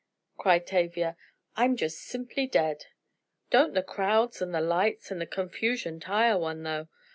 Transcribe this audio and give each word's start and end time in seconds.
cried 0.35 0.65
Tavia, 0.65 1.15
"I'm 1.55 1.75
just 1.75 1.99
simply 1.99 2.47
dead! 2.47 2.85
Don't 3.51 3.75
the 3.75 3.83
crowds 3.83 4.41
and 4.41 4.51
the 4.51 4.59
lights 4.59 5.11
and 5.11 5.29
confusion 5.29 5.99
tire 5.99 6.39
one, 6.39 6.63
though! 6.63 6.87